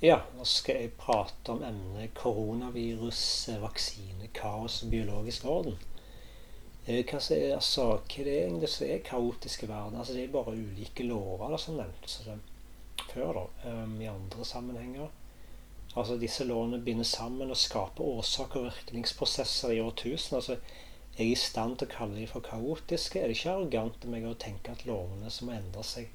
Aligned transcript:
Ja, 0.00 0.22
nå 0.32 0.46
skal 0.48 0.78
jeg 0.80 0.92
prate 0.96 1.52
om 1.52 1.58
emnet 1.60 2.14
koronavirus, 2.16 3.50
vaksine, 3.60 4.30
kaos 4.32 4.78
og 4.86 4.94
biologisk 4.94 5.44
orden. 5.44 5.74
Eh, 6.86 7.02
hva, 7.04 7.18
er, 7.36 7.58
altså, 7.58 7.84
hva 7.98 8.24
det 8.24 8.32
er 8.32 8.46
egentlig 8.46 8.70
som 8.72 8.86
er 8.86 9.02
kaotisk 9.04 9.66
i 9.66 9.68
verden? 9.68 9.98
Altså, 10.00 10.14
det 10.16 10.22
er 10.24 10.32
bare 10.32 10.54
ulike 10.56 11.04
lover 11.04 11.52
som 11.60 11.76
nevntes 11.76 12.16
før 13.10 13.42
da, 13.42 13.42
um, 13.74 13.92
i 14.00 14.08
andre 14.08 14.46
sammenhenger. 14.48 15.12
Altså, 15.92 16.16
disse 16.16 16.46
lovene 16.48 16.80
binder 16.80 17.04
sammen 17.04 17.52
og 17.52 17.60
skaper 17.60 18.08
årsak- 18.14 18.56
og 18.56 18.70
virkningsprosesser 18.70 19.74
i 19.76 19.82
årtusen. 19.84 20.38
Altså, 20.40 20.56
jeg 21.18 21.26
er 21.26 21.34
i 21.34 21.42
stand 21.44 21.76
til 21.76 21.90
å 21.90 21.92
kalle 21.98 22.16
dem 22.22 22.32
for 22.32 22.48
kaotiske. 22.48 23.20
Er 23.20 23.28
det 23.28 23.36
ikke 23.36 23.52
arrogant 23.52 24.08
av 24.08 24.16
meg 24.16 24.24
å 24.24 24.32
tenke 24.48 24.72
at 24.72 24.88
lovene 24.88 25.28
som 25.28 25.52
må 25.52 25.58
endre 25.58 25.84
seg 25.84 26.08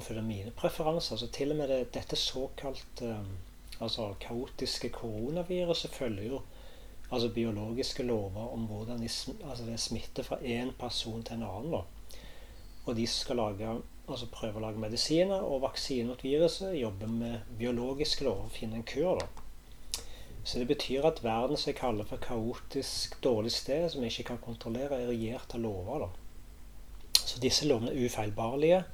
å 0.00 0.04
følge 0.04 0.24
mine 0.26 0.52
preferanser. 0.56 1.20
Så 1.20 1.28
til 1.32 1.52
og 1.54 1.60
med 1.60 1.70
det, 1.72 1.80
dette 1.94 2.18
såkalt 2.18 3.02
um, 3.06 3.34
altså 3.80 4.14
kaotiske 4.20 4.88
koronaviruset 4.94 5.92
følger 5.94 6.30
jo 6.30 6.40
altså 7.10 7.28
biologiske 7.28 8.02
lover 8.02 8.52
om 8.52 8.66
hvordan 8.66 9.02
de, 9.02 9.10
altså 9.44 9.64
det 9.66 9.80
smitter 9.80 10.26
fra 10.26 10.38
én 10.42 10.72
person 10.78 11.22
til 11.22 11.36
en 11.36 11.46
annen. 11.46 11.72
Da. 11.72 11.82
Og 12.86 12.96
de 12.96 13.06
skal 13.06 13.36
lage, 13.36 13.76
altså 14.08 14.26
prøve 14.32 14.58
å 14.58 14.64
lage 14.64 14.82
medisiner, 14.82 15.42
og 15.42 15.62
vaksine 15.62 16.08
mot 16.10 16.24
viruset 16.24 16.74
jobber 16.78 17.10
med 17.10 17.56
biologiske 17.58 18.24
lover 18.26 18.48
og 18.48 18.54
finne 18.54 18.80
en 18.80 18.86
kur. 18.86 19.20
da. 19.20 20.02
Så 20.46 20.58
det 20.58 20.68
betyr 20.70 21.06
at 21.06 21.24
verden 21.24 21.58
som 21.58 21.72
jeg 21.72 21.80
kaller 21.80 22.06
for 22.06 22.22
kaotisk 22.22 23.16
dårlig 23.22 23.52
sted, 23.52 23.88
som 23.90 24.02
jeg 24.02 24.14
ikke 24.14 24.28
kan 24.34 24.44
kontrollere, 24.44 25.00
er 25.00 25.10
regjert 25.10 25.54
av 25.54 25.60
lover. 25.60 26.06
da. 26.06 26.10
Så 27.26 27.40
disse 27.42 27.66
lovene 27.66 27.90
er 27.90 28.06
ufeilbarlige 28.06 28.84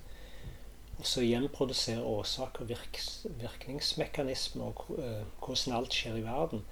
så 1.04 1.22
igjen 1.22 1.48
produsere 1.52 2.04
årsak- 2.04 2.60
og 2.62 2.68
virk 2.68 2.98
virkningsmekanismer 3.40 4.64
og 4.70 4.84
uh, 4.98 5.22
hvordan 5.42 5.76
alt 5.76 5.94
skjer 5.96 6.18
i 6.20 6.24
verden. 6.26 6.64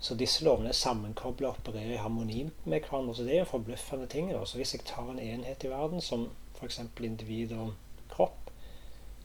Så 0.00 0.14
disse 0.14 0.44
lovene 0.44 0.70
er 0.72 0.76
sammenkobla 0.76 1.48
og 1.48 1.60
opererer 1.60 1.94
i 1.94 2.00
harmoni 2.02 2.42
med 2.64 2.80
hverandre. 2.84 3.14
Så 3.16 3.24
det 3.24 3.34
er 3.34 3.44
jo 3.44 3.52
forbløffende 3.54 4.06
ting. 4.12 4.28
Da. 4.32 4.44
Så 4.44 4.60
hvis 4.60 4.74
jeg 4.74 4.84
tar 4.84 5.08
en 5.10 5.22
enhet 5.22 5.64
i 5.64 5.72
verden, 5.72 6.00
som 6.00 6.28
f.eks. 6.58 6.80
individ 7.00 7.52
og 7.56 7.72
kropp, 8.12 8.50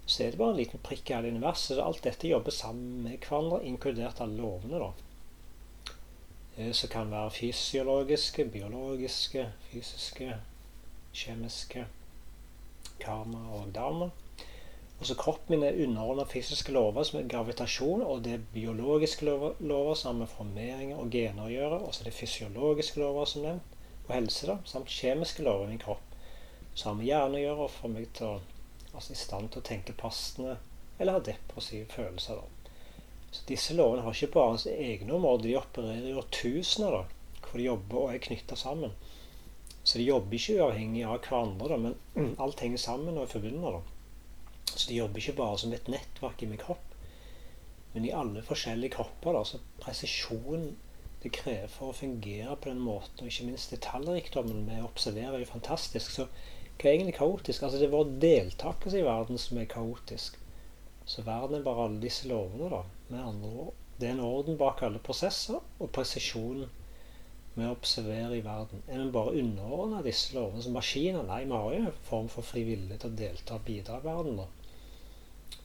så 0.06 0.24
er 0.24 0.32
det 0.32 0.40
bare 0.40 0.56
en 0.56 0.62
liten 0.62 0.80
prikk 0.84 1.12
i 1.12 1.16
hele 1.16 1.34
universet. 1.36 1.76
Så 1.76 1.84
alt 1.84 2.04
dette 2.04 2.28
jobber 2.28 2.56
sammen 2.56 3.04
med 3.04 3.20
hverandre, 3.20 3.64
inkludert 3.68 4.24
alle 4.24 4.40
lovene. 4.40 4.80
da. 4.80 4.92
Eh, 6.58 6.72
som 6.72 6.90
kan 6.90 7.12
være 7.12 7.32
fysiologiske, 7.32 8.46
biologiske, 8.46 9.46
fysiske, 9.72 10.36
kjemiske, 11.14 11.86
karma 13.02 13.42
og 13.58 13.72
dharma. 13.76 14.10
Også 15.02 15.18
Kroppen 15.18 15.56
min 15.56 15.66
er 15.66 15.80
underordna 15.82 16.28
fysiske 16.30 16.74
lover 16.76 17.04
som 17.08 17.20
er 17.20 17.30
gravitasjon, 17.30 18.04
og 18.06 18.22
det 18.26 18.36
er 18.36 18.48
biologiske 18.54 19.26
lover, 19.26 19.94
som 19.98 20.12
har 20.12 20.20
med 20.20 20.30
formeringer 20.30 21.02
og 21.02 21.10
gener 21.14 21.48
å 21.48 21.52
gjøre. 21.52 21.82
Og 21.82 21.94
så 21.94 22.04
er 22.04 22.12
det 22.12 22.18
fysiologiske 22.20 23.02
lover 23.02 23.26
som 23.26 23.48
nevnt, 23.48 23.78
og 24.06 24.14
helse, 24.14 24.48
da, 24.50 24.60
samt 24.70 24.94
kjemiske 24.94 25.46
lover 25.48 25.66
i 25.66 25.74
min 25.74 25.82
kropp 25.82 26.08
som 26.74 26.90
har 26.90 26.98
med 26.98 27.08
hjerne 27.10 27.38
å 27.38 27.42
gjøre, 27.42 27.66
og 27.66 27.74
får 27.76 27.92
meg 27.92 28.12
til 28.16 28.28
å, 28.28 28.36
altså 28.94 29.14
i 29.14 29.20
stand 29.20 29.52
til 29.52 29.62
å 29.62 29.68
tenke 29.68 29.98
passende 29.98 30.58
eller 31.00 31.18
ha 31.18 31.24
depressive 31.26 31.88
følelser. 31.92 32.38
da. 32.38 32.78
Så 33.32 33.48
Disse 33.48 33.76
lovene 33.76 34.04
har 34.06 34.16
ikke 34.16 34.36
bare 34.36 34.60
sine 34.62 34.78
egne 34.92 35.16
områder, 35.18 35.48
de 35.48 35.58
opererer 35.58 36.10
i 36.12 36.18
årtusener, 36.20 37.08
hvor 37.42 37.58
de 37.58 37.66
jobber 37.66 38.04
og 38.04 38.14
er 38.14 38.24
knytta 38.24 38.58
sammen. 38.60 38.94
Så 39.92 40.00
de 40.00 40.06
jobber 40.08 40.38
ikke 40.38 40.54
uavhengig 40.56 41.02
av 41.04 41.18
hverandre, 41.26 41.68
da, 41.68 41.78
men 41.84 42.36
alt 42.44 42.62
henger 42.64 42.80
sammen 42.80 43.18
og 43.18 43.26
er 43.26 43.34
forbundet. 43.34 43.74
da. 43.76 44.70
Så 44.72 44.86
de 44.88 45.02
jobber 45.02 45.20
ikke 45.20 45.36
bare 45.42 45.58
som 45.60 45.74
et 45.76 45.90
nettverk 45.92 46.46
i 46.46 46.48
min 46.48 46.62
kropp, 46.62 46.94
men 47.92 48.06
i 48.08 48.14
alle 48.16 48.40
forskjellige 48.48 48.96
kropper. 48.96 49.36
Da. 49.36 49.42
Så 49.50 49.60
presisjonen 49.84 50.70
det 51.26 51.34
krever 51.36 51.68
for 51.70 51.92
å 51.92 51.98
fungere 51.98 52.56
på 52.56 52.72
den 52.72 52.80
måten, 52.80 53.20
og 53.20 53.28
ikke 53.28 53.50
minst 53.50 53.76
detaljrikdommen 53.76 54.64
vi 54.70 54.80
observerer, 54.80 55.36
er 55.36 55.44
jo 55.44 55.52
fantastisk. 55.52 56.16
Så 56.16 56.30
hva 56.30 56.88
er 56.88 56.96
egentlig 56.96 57.18
kaotisk? 57.20 57.68
Altså 57.68 57.82
Det 57.82 57.90
er 57.90 57.94
vår 57.98 58.16
deltakelse 58.24 59.02
i 59.02 59.06
verden 59.06 59.44
som 59.44 59.60
er 59.60 59.70
kaotisk. 59.76 60.40
Så 61.04 61.28
verden 61.28 61.60
er 61.60 61.68
bare 61.68 61.90
alle 61.90 62.00
disse 62.00 62.32
lovene, 62.32 62.72
da. 62.72 62.86
Med 63.12 63.26
andre 63.28 63.52
ord. 63.66 63.76
Det 64.00 64.08
er 64.08 64.16
en 64.16 64.24
orden 64.24 64.56
bak 64.58 64.88
alle 64.88 65.04
prosesser, 65.04 65.60
og 65.60 65.92
presisjonen 65.94 66.72
med 67.56 67.68
å 67.68 67.76
observere 67.76 68.38
i 68.38 68.44
verden. 68.46 68.82
Er 68.88 69.02
vi 69.04 69.12
bare 69.12 69.36
underordna 69.42 70.02
disse 70.06 70.36
lovene 70.36 70.64
som 70.64 70.76
maskiner? 70.78 71.26
Nei, 71.28 71.44
vi 71.46 71.58
har 71.58 71.74
jo 71.76 71.84
en 71.84 72.02
form 72.08 72.30
for 72.32 72.48
frivillighet 72.48 73.04
til 73.04 73.12
å 73.12 73.20
delta 73.22 73.58
og 73.58 73.66
bidra 73.68 74.00
i 74.00 74.06
verden. 74.06 74.40
da. 74.40 74.48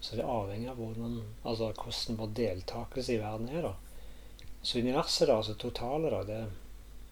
Så 0.01 0.17
det 0.17 0.25
er 0.25 0.33
avhengig 0.33 0.71
av 0.71 0.81
hvordan, 0.83 1.21
altså, 1.45 1.71
hvordan 1.73 2.19
vår 2.21 2.33
deltakelse 2.41 3.15
i 3.15 3.21
verden 3.23 3.49
er. 3.55 3.69
da. 3.69 3.75
Så 4.63 4.83
universet, 4.83 5.29
da, 5.29 5.37
altså 5.39 5.55
totale, 5.55 6.11
da, 6.11 6.23
det 6.27 6.41
er 6.41 6.51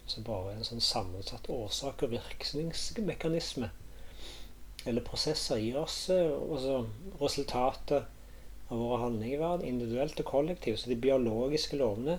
altså 0.04 0.24
bare 0.26 0.56
en 0.56 0.66
sånn 0.66 0.82
sammensatt 0.84 1.48
årsak- 1.54 2.02
og 2.04 2.12
virkningsmekanisme. 2.16 3.70
Eller 4.84 5.06
prosesser 5.06 5.62
i 5.62 5.70
oss 5.78 6.10
altså, 6.10 6.82
resultatet 7.22 8.10
av 8.68 8.80
våre 8.80 9.04
handlinger 9.04 9.38
i 9.38 9.40
verden, 9.40 9.68
individuelt 9.68 10.20
og 10.20 10.28
kollektivt. 10.28 10.82
Så 10.82 10.90
de 10.90 10.98
biologiske 11.00 11.78
lovene 11.80 12.18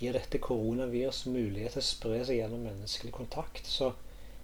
gir 0.00 0.16
dette 0.16 0.40
koronavirus 0.42 1.24
mulighet 1.30 1.76
til 1.76 1.82
å 1.84 1.88
spre 1.90 2.18
seg 2.28 2.40
gjennom 2.40 2.66
menneskelig 2.66 3.14
kontakt. 3.16 3.68
Så 3.68 3.92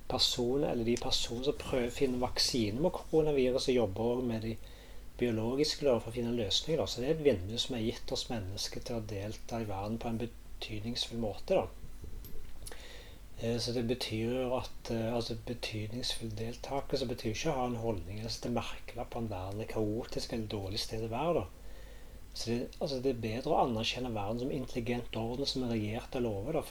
personer, 0.08 0.70
eller 0.70 0.88
de 0.88 0.96
personer 1.00 1.48
som 1.48 1.58
prøver 1.60 1.90
å 1.90 1.96
finne 1.96 2.22
vaksine 2.22 2.80
mot 2.80 2.94
koronaviruset, 2.96 3.74
jobber 3.74 4.14
også 4.14 4.30
med 4.30 4.46
de 4.48 4.56
biologiske 5.20 5.86
lover 5.86 6.02
for 6.04 6.12
å 6.12 6.16
finne 6.16 6.34
løsninger. 6.36 6.86
Så 6.86 7.02
det 7.02 7.10
er 7.10 7.14
et 7.16 7.26
vindu 7.26 7.54
som 7.58 7.76
har 7.76 7.84
gitt 7.84 8.16
oss 8.16 8.28
mennesker 8.32 8.84
til 8.86 8.98
å 8.98 9.06
delta 9.12 9.60
i 9.62 9.68
verden 9.68 10.00
på 10.02 10.10
en 10.10 10.20
betydningsfull 10.24 11.22
måte. 11.22 11.60
da. 11.60 11.68
Eh, 13.42 13.58
så 13.58 13.72
det 13.72 13.84
betyr 13.90 14.52
at 14.56 14.90
eh, 14.94 15.14
altså 15.14 15.36
betydningsfull 15.46 16.30
deltakelse 16.38 17.08
betyr 17.10 17.34
ikke 17.34 17.50
å 17.52 17.58
ha 17.58 17.64
en 17.70 17.80
holdning 17.82 18.20
eller 18.20 18.30
sette 18.30 18.52
merkelapp 18.54 19.10
på 19.12 19.22
en 19.22 19.32
verden 19.32 19.64
er 19.64 19.70
kaotisk 19.72 20.32
eller 20.32 20.50
dårlig 20.52 20.82
sted 20.82 21.04
å 21.06 21.12
være. 21.12 21.42
da. 21.42 21.61
Så 22.34 22.50
det, 22.50 22.68
altså 22.78 23.00
det, 23.04 23.12
er 23.12 23.24
bedre 23.24 23.52
å 23.52 23.60
anerkjenne 23.66 24.12
verden 24.14 24.40
som 24.40 24.52
intelligent 24.54 25.16
orden 25.20 25.48
som 25.48 25.66
er 25.66 25.74
regjert 25.74 26.16
av 26.16 26.24
lover. 26.24 26.58
da, 26.58 26.62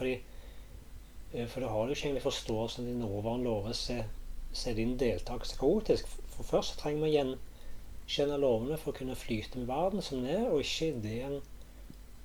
eh, 1.34 1.48
For 1.48 1.62
da 1.62 1.70
har 1.70 1.86
du 1.88 1.94
ikke 1.94 2.08
egentlig 2.08 2.26
forståelsen 2.26 2.84
av 2.84 2.90
de 2.90 2.98
nåværende 3.04 3.50
lover, 3.50 3.78
så, 3.78 4.02
så 4.52 4.70
er 4.70 4.80
din 4.80 4.98
deltakelse 4.98 5.60
kaotisk. 5.62 6.10
For 6.34 6.44
først 6.44 6.74
så 6.74 6.82
trenger 6.82 7.06
vi 7.06 7.12
å 7.12 7.16
gjenkjenne 7.18 8.42
lovene 8.42 8.80
for 8.82 8.92
å 8.92 8.98
kunne 8.98 9.20
flyte 9.20 9.62
med 9.62 9.70
verden 9.70 10.02
som 10.02 10.24
den 10.24 10.34
er, 10.34 10.48
og 10.50 10.66
ikke 10.66 10.94
ideen 10.96 11.42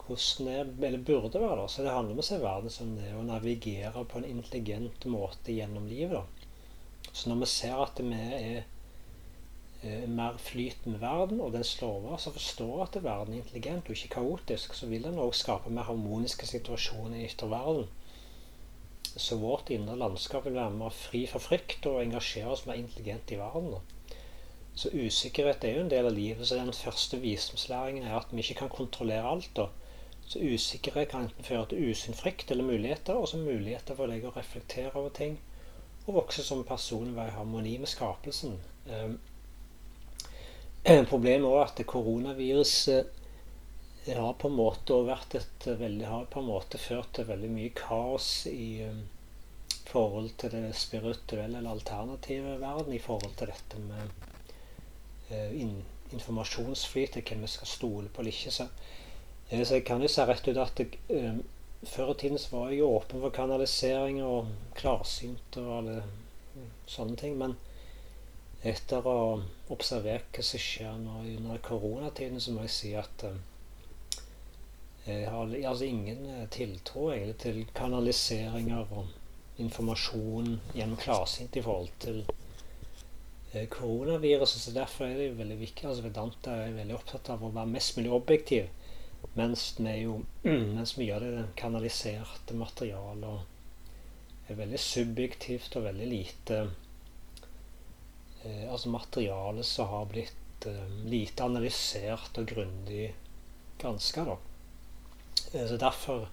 hvordan 0.06 0.48
er, 0.48 0.68
eller 0.86 1.02
burde 1.02 1.40
være. 1.42 1.60
da. 1.60 1.66
Så 1.68 1.82
det 1.82 1.92
handler 1.92 2.16
om 2.16 2.22
å 2.22 2.26
se 2.26 2.38
verden 2.38 2.70
som 2.70 2.94
den 2.94 3.04
er, 3.04 3.18
og 3.18 3.26
navigere 3.26 4.04
på 4.06 4.20
en 4.20 4.30
intelligent 4.30 5.04
måte 5.12 5.52
gjennom 5.52 5.88
livet. 5.90 6.16
da. 6.16 7.12
Så 7.12 7.28
når 7.28 7.42
vi 7.42 7.50
ser 7.50 7.82
at 7.82 8.00
vi 8.00 8.14
er 8.14 8.64
mer 10.08 10.38
flytende 10.38 11.00
verden 11.00 11.40
og 11.40 11.52
den 11.52 11.64
slår 11.64 11.98
over, 12.00 12.16
så 12.16 12.32
forstår 12.32 12.82
at 12.82 12.98
verden 13.04 13.34
er 13.34 13.42
intelligent 13.42 13.88
og 13.88 13.96
ikke 13.96 14.14
kaotisk, 14.14 14.74
så 14.74 14.86
vil 14.86 15.04
den 15.04 15.18
også 15.18 15.40
skape 15.40 15.70
mer 15.70 15.88
harmoniske 15.88 16.46
situasjoner 16.46 17.16
i 17.20 17.26
ytre. 17.28 17.86
Så 19.16 19.36
vårt 19.40 19.70
indre 19.70 19.96
landskap 19.96 20.44
vil 20.44 20.58
være 20.58 20.70
mer 20.76 20.92
fri 20.92 21.26
for 21.26 21.40
frykt 21.40 21.86
og 21.86 22.02
engasjere 22.02 22.52
oss 22.52 22.66
mer 22.66 22.80
intelligent 22.80 23.30
i 23.32 23.38
verden. 23.40 23.76
Så 24.76 24.90
usikkerhet 24.92 25.64
er 25.64 25.78
jo 25.78 25.84
en 25.86 25.90
del 25.90 26.06
av 26.06 26.12
livet. 26.12 26.44
Så 26.48 26.58
den 26.58 26.72
første 26.72 27.20
visdomslæringen 27.22 28.04
er 28.04 28.18
at 28.18 28.32
vi 28.32 28.44
ikke 28.44 28.58
kan 28.58 28.68
kontrollere 28.68 29.30
alt. 29.30 29.50
da. 29.56 29.70
Så 30.26 30.42
usikkerhet 30.42 31.08
kan 31.08 31.28
enten 31.28 31.44
føre 31.44 31.66
til 31.70 31.90
usunn 31.90 32.18
frykt 32.18 32.50
eller 32.50 32.64
muligheter, 32.64 33.14
og 33.14 33.28
så 33.28 33.40
muligheter 33.40 33.96
for 33.96 34.12
deg 34.12 34.26
å 34.26 34.34
reflektere 34.36 34.92
over 34.92 35.14
ting 35.16 35.38
og 36.06 36.14
vokse 36.14 36.44
som 36.44 36.64
person 36.64 37.16
ved 37.16 37.32
harmoni 37.34 37.76
med 37.82 37.90
skapelsen. 37.90 38.60
Um, 38.86 39.16
problemet 41.12 41.50
er 41.50 41.64
at 41.64 41.82
koronaviruset 41.86 43.12
har 44.06 44.36
på 44.38 44.48
en 44.48 44.58
måte 44.60 45.00
vært 45.06 45.34
et 45.34 45.66
veldig, 45.66 46.06
har 46.06 46.28
på 46.30 46.40
en 46.40 46.50
måte 46.52 46.78
ført 46.78 47.10
til 47.16 47.26
veldig 47.26 47.50
mye 47.50 47.72
kaos 47.74 48.28
i 48.50 48.86
um, 48.86 49.02
forhold 49.88 50.30
til 50.38 50.54
det 50.54 50.70
spirituelle 50.78 51.58
eller 51.58 51.74
alternative 51.74 52.60
verden, 52.62 52.94
i 52.94 53.02
forhold 53.02 53.34
til 53.40 53.50
dette 53.50 53.82
med 53.82 54.14
Eh, 55.28 55.60
in, 55.60 55.84
informasjonsflyt 56.14 57.16
til 57.16 57.22
hvem 57.26 57.40
vi 57.42 57.48
skal 57.50 57.66
stole 57.66 58.08
på 58.08 58.22
eller 58.22 58.32
ikke. 58.32 58.50
Så, 58.54 58.66
eh, 59.50 59.64
så 59.66 59.74
jeg 59.74 59.84
kan 59.84 60.02
jo 60.02 60.08
si 60.08 60.22
rett 60.22 60.48
ut 60.48 60.60
at 60.62 60.78
jeg, 60.78 60.98
um, 61.10 61.40
før 61.82 62.12
i 62.12 62.18
tiden 62.20 62.38
var 62.52 62.70
jeg 62.70 62.86
åpen 62.86 63.20
for 63.20 63.34
kanalisering 63.34 64.22
og 64.22 64.52
klarsynt 64.78 65.58
og 65.58 65.72
alle 65.78 65.96
sånne 66.86 67.18
ting. 67.18 67.34
Men 67.38 67.56
etter 68.66 69.04
å 69.06 69.12
ha 69.18 69.42
observert 69.74 70.32
hva 70.34 70.44
som 70.46 70.62
skjer 70.62 70.96
nå 71.02 71.20
under 71.36 71.60
koronatiden, 71.64 72.40
så 72.40 72.54
må 72.54 72.64
jeg 72.66 72.74
si 72.74 72.94
at 72.98 73.26
um, 73.28 73.38
jeg 75.06 75.28
har 75.30 75.52
altså 75.70 75.86
ingen 75.86 76.48
tiltro 76.50 77.10
egentlig 77.12 77.36
til 77.44 77.60
kanaliseringer 77.76 78.90
og 78.90 79.12
informasjon 79.62 80.56
gjennom 80.74 80.98
klarsynt 80.98 81.56
i 81.56 81.62
forhold 81.62 81.92
til 82.02 82.24
eh, 83.52 83.68
koronaviruset. 83.70 84.60
Så 84.64 84.74
derfor 84.74 85.06
er 85.06 85.14
det 85.14 85.28
jo 85.28 85.38
veldig 85.38 85.58
viktig. 85.60 85.86
altså 85.86 86.02
Vedanta 86.08 86.56
er 86.64 86.74
veldig 86.76 86.96
opptatt 86.98 87.30
av 87.32 87.44
å 87.46 87.52
være 87.54 87.72
mest 87.76 87.96
mulig 87.96 88.12
objektiv. 88.18 88.66
Mens 89.38 89.68
vi, 89.78 89.94
jo, 90.02 90.18
mens 90.76 90.96
vi 90.98 91.06
gjør 91.06 91.24
det 91.24 91.46
kanaliserte 91.60 92.58
materialet 92.58 94.50
er 94.50 94.58
veldig 94.58 94.78
subjektivt 94.78 95.78
og 95.78 95.86
veldig 95.88 96.10
lite 96.10 96.60
eh, 98.46 98.72
Altså 98.72 98.88
materiale 98.88 99.64
som 99.66 99.88
har 99.88 100.08
blitt 100.10 100.66
eh, 100.66 100.88
lite 101.04 101.44
analysert 101.44 102.38
og 102.38 102.48
grundig 102.48 103.14
granska. 103.80 104.26
Eh, 105.52 105.66
så 105.68 105.76
derfor 105.76 106.28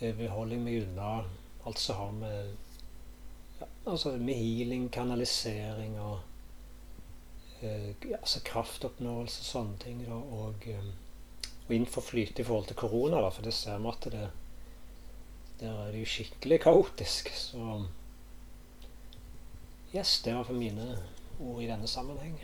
eh, 0.00 0.26
holder 0.30 0.56
jeg 0.56 0.64
meg 0.64 0.82
unna 0.84 1.12
alt 1.64 1.78
som 1.78 1.96
har 2.00 2.12
med 2.16 2.56
ja, 3.60 3.66
altså 3.84 4.14
med 4.16 4.34
healing, 4.34 4.88
kanalisering 4.88 5.98
og 6.00 6.20
eh, 7.60 7.92
altså 8.16 8.40
kraftoppnåelse 8.44 9.42
og 9.44 9.50
sånne 9.52 9.80
ting. 9.82 10.04
Da, 10.08 10.16
og, 10.16 10.68
eh, 10.68 10.92
og 11.66 11.74
innenfor 11.74 12.04
flyte 12.04 12.42
i 12.42 12.46
forhold 12.46 12.70
til 12.70 12.80
korona, 12.80 13.20
da, 13.20 13.32
for 13.34 13.46
det 13.46 13.56
ser 13.56 13.82
vi 13.82 13.92
at 13.92 14.12
det 14.12 14.28
der 15.60 15.76
er 15.76 15.90
det 15.92 16.00
jo 16.00 16.08
skikkelig 16.08 16.60
kaotisk. 16.64 17.28
Så 17.36 17.58
Yes, 19.94 20.22
det 20.22 20.34
var 20.34 20.42
for 20.42 20.54
mine 20.54 20.98
ord 21.40 21.62
i 21.62 21.66
denne 21.66 21.86
sammenheng. 21.86 22.36